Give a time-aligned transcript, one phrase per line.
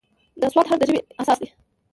[0.41, 1.49] د "ص" حرف د ژبې اساس دی.